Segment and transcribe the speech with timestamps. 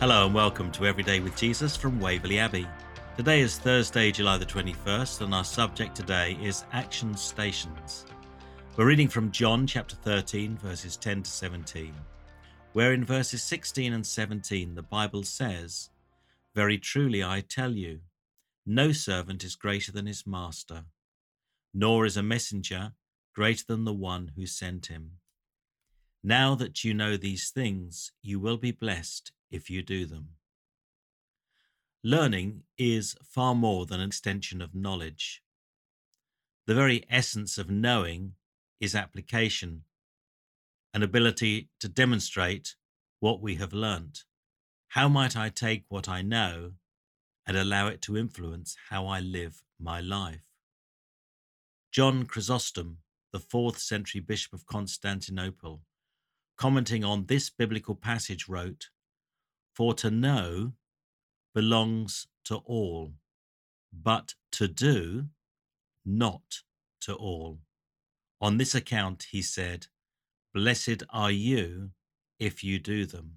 [0.00, 2.66] Hello and welcome to Everyday with Jesus from Waverley Abbey.
[3.18, 8.06] Today is Thursday, July the 21st, and our subject today is Action Stations.
[8.78, 11.92] We're reading from John chapter 13, verses 10 to 17,
[12.72, 15.90] where in verses 16 and 17 the Bible says,
[16.54, 18.00] Very truly I tell you,
[18.64, 20.84] no servant is greater than his master,
[21.74, 22.92] nor is a messenger
[23.34, 25.18] greater than the one who sent him.
[26.24, 30.30] Now that you know these things, you will be blessed if you do them.
[32.02, 35.42] Learning is far more than an extension of knowledge.
[36.66, 38.34] The very essence of knowing
[38.80, 39.82] is application,
[40.94, 42.76] an ability to demonstrate
[43.18, 44.24] what we have learnt.
[44.88, 46.72] How might I take what I know
[47.46, 50.46] and allow it to influence how I live my life?
[51.92, 52.98] John Chrysostom,
[53.32, 55.82] the fourth century Bishop of Constantinople,
[56.56, 58.88] commenting on this biblical passage, wrote
[59.74, 60.72] for to know
[61.54, 63.12] belongs to all,
[63.92, 65.26] but to do
[66.04, 66.62] not
[67.00, 67.58] to all.
[68.40, 69.86] On this account, he said,
[70.54, 71.90] Blessed are you
[72.38, 73.36] if you do them.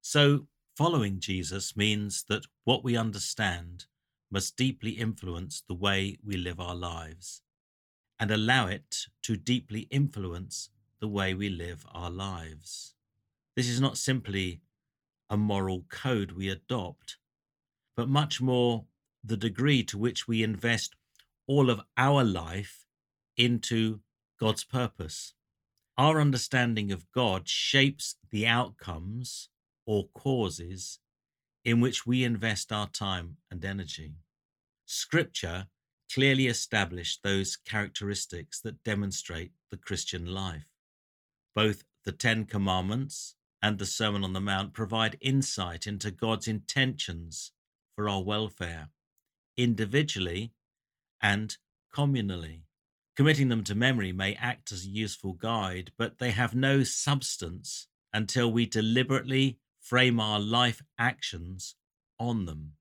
[0.00, 3.86] So, following Jesus means that what we understand
[4.30, 7.42] must deeply influence the way we live our lives
[8.18, 12.94] and allow it to deeply influence the way we live our lives.
[13.56, 14.60] This is not simply
[15.30, 17.16] a moral code we adopt,
[17.96, 18.84] but much more
[19.22, 20.94] the degree to which we invest
[21.46, 22.84] all of our life
[23.36, 24.00] into
[24.38, 25.34] God's purpose.
[25.96, 29.48] Our understanding of God shapes the outcomes
[29.86, 30.98] or causes
[31.64, 34.14] in which we invest our time and energy.
[34.86, 35.68] Scripture
[36.12, 40.68] clearly established those characteristics that demonstrate the Christian life.
[41.54, 47.52] Both the Ten Commandments and the Sermon on the Mount provide insight into God's intentions
[47.96, 48.90] for our welfare,
[49.56, 50.52] individually
[51.22, 51.56] and
[51.90, 52.64] communally.
[53.16, 57.86] Committing them to memory may act as a useful guide, but they have no substance
[58.12, 61.74] until we deliberately frame our life actions
[62.20, 62.72] on them.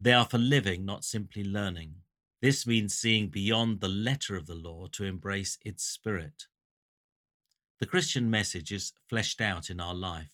[0.00, 1.96] They are for living, not simply learning.
[2.40, 6.46] This means seeing beyond the letter of the law to embrace its spirit.
[7.82, 10.30] The Christian message is fleshed out in our life.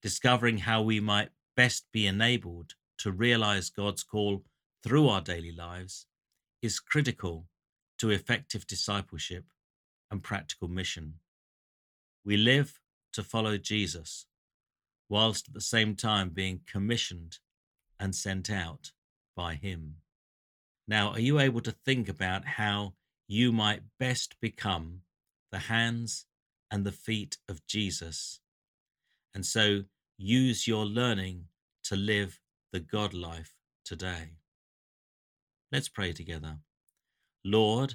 [0.00, 4.44] Discovering how we might best be enabled to realize God's call
[4.82, 6.06] through our daily lives
[6.62, 7.48] is critical
[7.98, 9.44] to effective discipleship
[10.10, 11.16] and practical mission.
[12.24, 12.80] We live
[13.12, 14.24] to follow Jesus,
[15.06, 17.40] whilst at the same time being commissioned
[18.00, 18.92] and sent out
[19.36, 19.96] by Him.
[20.86, 22.94] Now, are you able to think about how
[23.26, 25.02] you might best become
[25.52, 26.24] the hands
[26.70, 28.40] and the feet of Jesus.
[29.34, 29.84] And so
[30.16, 31.44] use your learning
[31.84, 32.40] to live
[32.72, 34.32] the God life today.
[35.72, 36.58] Let's pray together.
[37.44, 37.94] Lord,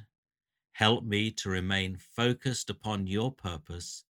[0.73, 4.05] help me to remain focused upon your purpose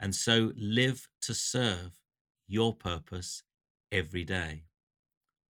[0.00, 2.00] and so live to serve
[2.46, 3.42] your purpose
[3.90, 4.64] every day.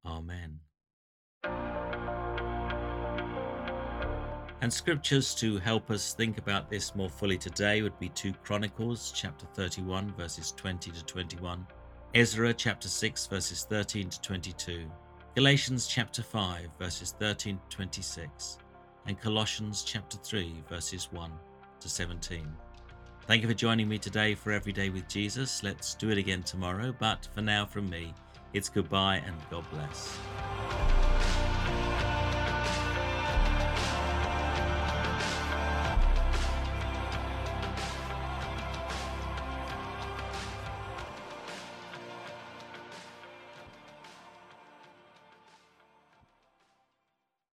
[0.05, 0.61] Amen.
[4.65, 9.13] And scriptures to help us think about this more fully today would be 2 Chronicles
[9.15, 11.67] chapter 31 verses 20 to 21,
[12.15, 14.91] Ezra chapter 6 verses 13 to 22,
[15.35, 18.57] Galatians chapter 5 verses 13 to 26,
[19.07, 21.31] and Colossians chapter 3 verses 1
[21.81, 22.49] to 17.
[23.27, 25.63] Thank you for joining me today for Everyday with Jesus.
[25.63, 28.15] Let's do it again tomorrow, but for now from me,
[28.55, 30.17] it's goodbye and God bless.